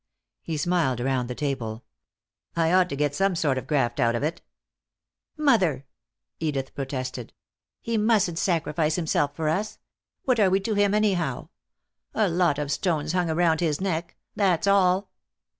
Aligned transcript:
He 0.41 0.57
smiled 0.57 0.99
around 0.99 1.27
the 1.27 1.35
table. 1.35 1.83
"I 2.55 2.73
ought 2.73 2.89
to 2.89 2.95
get 2.95 3.13
some 3.13 3.35
sort 3.35 3.59
of 3.59 3.67
graft 3.67 3.99
out 3.99 4.15
of 4.15 4.23
it." 4.23 4.41
"Mother!" 5.37 5.85
Edith 6.39 6.73
protested. 6.73 7.33
"He 7.81 7.99
mustn't 7.99 8.39
sacrifice 8.39 8.95
himself 8.95 9.35
for 9.35 9.47
us. 9.47 9.77
What 10.25 10.39
are 10.39 10.49
we 10.49 10.59
to 10.61 10.73
him 10.73 10.95
anyhow? 10.95 11.49
A 12.15 12.27
lot 12.27 12.57
of 12.57 12.71
stones 12.71 13.11
hung 13.11 13.29
around 13.29 13.59
his 13.59 13.79
neck. 13.79 14.15
That's 14.35 14.65
all." 14.65 15.11